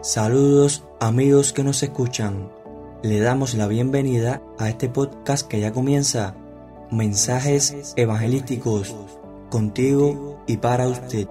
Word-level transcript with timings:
Saludos 0.00 0.84
amigos 1.00 1.52
que 1.52 1.64
nos 1.64 1.82
escuchan. 1.82 2.52
Le 3.02 3.18
damos 3.18 3.54
la 3.54 3.66
bienvenida 3.66 4.40
a 4.56 4.68
este 4.68 4.88
podcast 4.88 5.48
que 5.48 5.58
ya 5.58 5.72
comienza. 5.72 6.36
Mensajes 6.92 7.94
evangelísticos 7.96 8.94
contigo 9.50 10.40
y 10.46 10.58
para 10.58 10.86
usted. 10.86 11.26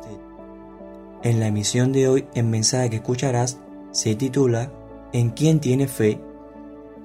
En 1.24 1.40
la 1.40 1.48
emisión 1.48 1.94
de 1.94 2.10
hoy, 2.10 2.28
el 2.36 2.44
mensaje 2.44 2.90
que 2.90 2.96
escucharás 2.98 3.58
se 3.92 4.16
titula 4.16 4.70
¿En 5.14 5.30
quién 5.30 5.62
tiene 5.62 5.88
fe? 5.88 6.20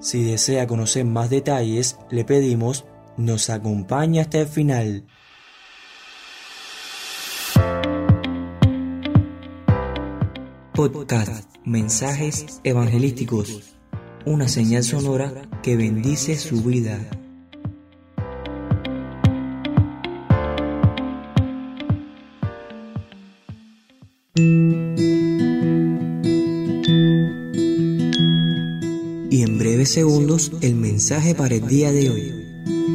Si 0.01 0.21
desea 0.21 0.67
conocer 0.67 1.05
más 1.05 1.29
detalles, 1.29 1.97
le 2.09 2.25
pedimos 2.25 2.83
nos 3.15 3.49
acompañe 3.49 4.19
hasta 4.19 4.39
el 4.39 4.47
final. 4.47 5.05
Podcast 10.73 11.55
Mensajes 11.65 12.59
Evangelísticos. 12.63 13.75
Una 14.25 14.47
señal 14.47 14.83
sonora 14.83 15.47
que 15.61 15.77
bendice 15.77 16.35
su 16.35 16.63
vida. 16.63 16.99
Y 29.29 29.43
en 29.43 29.59
breves 29.59 29.91
segundos 29.91 30.53
el 30.61 30.73
mensaje 30.73 31.35
para 31.35 31.53
el 31.53 31.67
día 31.67 31.91
de 31.91 32.09
hoy. 32.09 32.92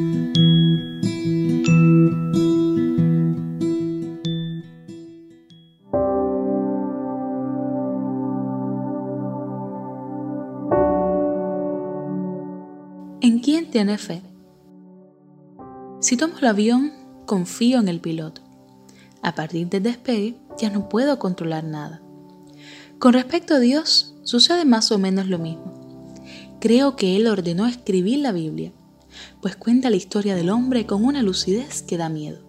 Tiene 13.69 13.99
fe? 13.99 14.23
Si 16.01 16.17
tomo 16.17 16.39
el 16.39 16.47
avión, 16.47 16.93
confío 17.27 17.79
en 17.79 17.89
el 17.89 18.01
piloto. 18.01 18.43
A 19.23 19.35
partir 19.35 19.69
del 19.69 19.83
despegue, 19.83 20.37
ya 20.59 20.71
no 20.71 20.89
puedo 20.89 21.19
controlar 21.19 21.65
nada. 21.65 22.03
Con 22.99 23.13
respecto 23.13 23.55
a 23.55 23.59
Dios, 23.59 24.17
sucede 24.23 24.65
más 24.65 24.91
o 24.91 24.99
menos 24.99 25.27
lo 25.27 25.39
mismo. 25.39 26.17
Creo 26.61 26.97
que 26.97 27.17
Él 27.17 27.27
ordenó 27.29 27.67
escribir 27.67 28.19
la 28.19 28.33
Biblia, 28.33 28.73
pues 29.41 29.57
cuenta 29.57 29.91
la 29.91 29.97
historia 29.97 30.35
del 30.35 30.51
hombre 30.51 30.87
con 30.87 31.05
una 31.05 31.23
lucidez 31.23 31.83
que 31.83 31.97
da 31.97 32.09
miedo. 32.09 32.41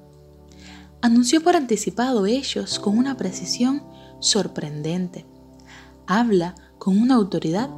Anunció 1.02 1.42
por 1.42 1.56
anticipado 1.56 2.26
hechos 2.26 2.80
con 2.80 2.98
una 2.98 3.16
precisión 3.18 3.84
sorprendente. 4.20 5.26
Habla 6.08 6.56
con 6.78 7.00
una 7.00 7.16
autoridad 7.16 7.70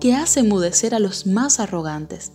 que 0.00 0.14
hace 0.14 0.40
enmudecer 0.40 0.94
a 0.94 0.98
los 0.98 1.26
más 1.26 1.60
arrogantes. 1.60 2.32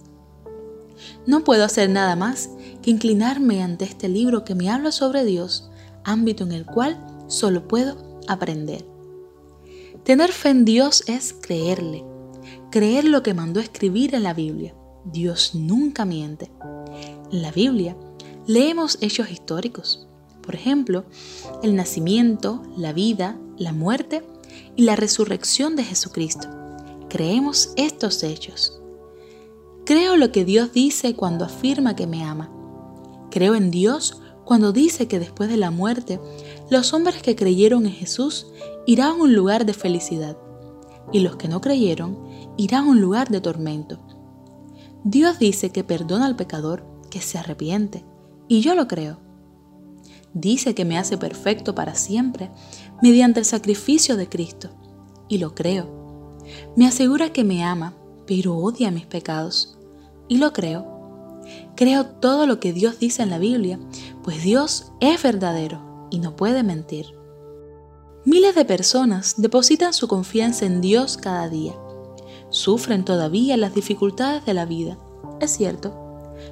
No 1.25 1.43
puedo 1.43 1.63
hacer 1.63 1.89
nada 1.89 2.15
más 2.15 2.49
que 2.81 2.91
inclinarme 2.91 3.63
ante 3.63 3.85
este 3.85 4.07
libro 4.09 4.43
que 4.43 4.55
me 4.55 4.69
habla 4.69 4.91
sobre 4.91 5.25
Dios, 5.25 5.69
ámbito 6.03 6.43
en 6.43 6.51
el 6.51 6.65
cual 6.65 6.97
solo 7.27 7.67
puedo 7.67 8.19
aprender. 8.27 8.85
Tener 10.03 10.31
fe 10.31 10.49
en 10.49 10.65
Dios 10.65 11.03
es 11.07 11.33
creerle, 11.33 12.03
creer 12.71 13.05
lo 13.05 13.23
que 13.23 13.33
mandó 13.33 13.59
escribir 13.59 14.15
en 14.15 14.23
la 14.23 14.33
Biblia. 14.33 14.73
Dios 15.05 15.55
nunca 15.55 16.05
miente. 16.05 16.51
En 17.31 17.41
la 17.41 17.51
Biblia 17.51 17.95
leemos 18.45 18.97
hechos 19.01 19.31
históricos, 19.31 20.07
por 20.41 20.55
ejemplo, 20.55 21.03
el 21.61 21.75
nacimiento, 21.75 22.63
la 22.77 22.93
vida, 22.93 23.37
la 23.57 23.73
muerte 23.73 24.23
y 24.77 24.83
la 24.83 24.95
resurrección 24.95 25.75
de 25.75 25.83
Jesucristo 25.83 26.47
creemos 27.09 27.71
estos 27.77 28.23
hechos. 28.23 28.79
Lo 30.17 30.31
que 30.31 30.45
Dios 30.45 30.73
dice 30.73 31.15
cuando 31.15 31.45
afirma 31.45 31.95
que 31.95 32.07
me 32.07 32.23
ama. 32.23 32.49
Creo 33.29 33.53
en 33.53 33.69
Dios 33.69 34.19
cuando 34.45 34.71
dice 34.71 35.07
que 35.07 35.19
después 35.19 35.47
de 35.47 35.57
la 35.57 35.69
muerte, 35.69 36.19
los 36.71 36.91
hombres 36.91 37.21
que 37.21 37.35
creyeron 37.35 37.85
en 37.85 37.91
Jesús 37.91 38.47
irán 38.87 39.11
a 39.11 39.23
un 39.23 39.35
lugar 39.35 39.67
de 39.67 39.75
felicidad 39.75 40.35
y 41.13 41.19
los 41.19 41.35
que 41.35 41.47
no 41.47 41.61
creyeron 41.61 42.17
irán 42.57 42.85
a 42.85 42.89
un 42.89 42.99
lugar 42.99 43.29
de 43.29 43.41
tormento. 43.41 43.99
Dios 45.03 45.37
dice 45.37 45.69
que 45.69 45.83
perdona 45.83 46.25
al 46.25 46.35
pecador 46.35 46.83
que 47.11 47.21
se 47.21 47.37
arrepiente 47.37 48.03
y 48.47 48.61
yo 48.61 48.73
lo 48.73 48.87
creo. 48.87 49.19
Dice 50.33 50.73
que 50.73 50.83
me 50.83 50.97
hace 50.97 51.19
perfecto 51.19 51.75
para 51.75 51.93
siempre 51.93 52.49
mediante 53.03 53.39
el 53.39 53.45
sacrificio 53.45 54.17
de 54.17 54.27
Cristo 54.27 54.71
y 55.27 55.37
lo 55.37 55.53
creo. 55.53 56.39
Me 56.75 56.87
asegura 56.87 57.31
que 57.31 57.43
me 57.43 57.63
ama, 57.63 57.93
pero 58.25 58.57
odia 58.57 58.89
mis 58.89 59.05
pecados. 59.05 59.76
Y 60.27 60.37
lo 60.37 60.53
creo. 60.53 60.97
Creo 61.75 62.05
todo 62.05 62.47
lo 62.47 62.59
que 62.59 62.73
Dios 62.73 62.99
dice 62.99 63.23
en 63.23 63.29
la 63.29 63.39
Biblia, 63.39 63.79
pues 64.23 64.43
Dios 64.43 64.91
es 64.99 65.21
verdadero 65.21 66.07
y 66.09 66.19
no 66.19 66.35
puede 66.35 66.63
mentir. 66.63 67.05
Miles 68.25 68.55
de 68.55 68.65
personas 68.65 69.35
depositan 69.37 69.93
su 69.93 70.07
confianza 70.07 70.65
en 70.65 70.81
Dios 70.81 71.17
cada 71.17 71.47
día. 71.47 71.73
Sufren 72.49 73.05
todavía 73.05 73.55
las 73.57 73.73
dificultades 73.73 74.45
de 74.45 74.53
la 74.53 74.65
vida, 74.65 74.97
es 75.39 75.51
cierto, 75.51 75.93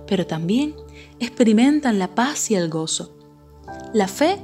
pero 0.08 0.26
también 0.26 0.76
experimentan 1.20 2.00
la 2.00 2.16
paz 2.16 2.52
y 2.52 2.56
el 2.56 2.70
gozo. 2.70 3.18
La 3.94 4.08
fe 4.08 4.40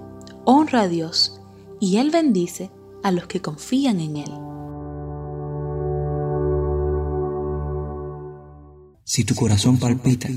honra 0.45 0.81
a 0.81 0.87
Dios 0.87 1.39
y 1.79 1.97
Él 1.97 2.11
bendice 2.11 2.71
a 3.03 3.11
los 3.11 3.27
que 3.27 3.41
confían 3.41 3.99
en 3.99 4.17
Él. 4.17 4.50
Si 9.13 9.25
tu 9.25 9.35
corazón 9.35 9.77
palpita, 9.77 10.29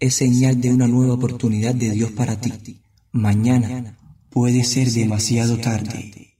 es 0.00 0.14
señal 0.14 0.58
de 0.58 0.72
una 0.72 0.88
nueva 0.88 1.12
oportunidad 1.12 1.74
de 1.74 1.90
Dios 1.90 2.10
para 2.12 2.40
ti. 2.40 2.80
Mañana 3.12 3.98
puede 4.30 4.64
ser 4.64 4.88
demasiado 4.88 5.58
tarde. 5.58 6.32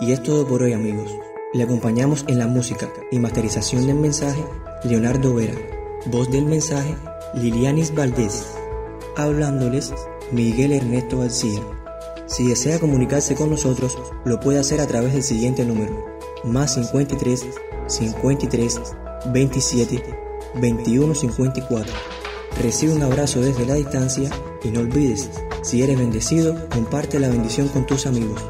Y 0.00 0.12
es 0.12 0.22
todo 0.22 0.48
por 0.48 0.62
hoy 0.62 0.72
amigos. 0.72 1.10
Le 1.52 1.64
acompañamos 1.64 2.24
en 2.28 2.38
la 2.38 2.46
música 2.46 2.88
y 3.10 3.18
masterización 3.18 3.86
del 3.86 3.96
mensaje 3.96 4.42
Leonardo 4.84 5.34
Vera, 5.34 5.58
voz 6.06 6.30
del 6.30 6.46
mensaje 6.46 6.96
Lilianis 7.34 7.94
Valdés, 7.94 8.46
hablándoles 9.18 9.92
Miguel 10.32 10.72
Ernesto 10.72 11.18
García. 11.18 11.60
Si 12.32 12.48
desea 12.48 12.80
comunicarse 12.80 13.34
con 13.34 13.50
nosotros, 13.50 13.98
lo 14.24 14.40
puede 14.40 14.58
hacer 14.58 14.80
a 14.80 14.86
través 14.86 15.12
del 15.12 15.22
siguiente 15.22 15.66
número, 15.66 16.02
más 16.44 16.72
53 16.72 17.44
53 17.86 18.80
27 19.26 20.02
21 20.54 21.14
54. 21.14 21.92
Recibe 22.62 22.94
un 22.94 23.02
abrazo 23.02 23.42
desde 23.42 23.66
la 23.66 23.74
distancia 23.74 24.30
y 24.64 24.70
no 24.70 24.80
olvides, 24.80 25.28
si 25.60 25.82
eres 25.82 25.98
bendecido, 25.98 26.56
comparte 26.70 27.20
la 27.20 27.28
bendición 27.28 27.68
con 27.68 27.84
tus 27.84 28.06
amigos. 28.06 28.40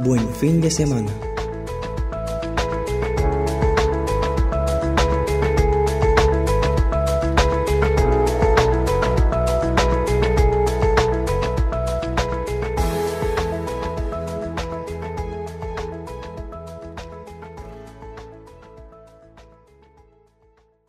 Buen 0.00 0.28
fin 0.34 0.60
de 0.60 0.72
semana. 0.72 1.12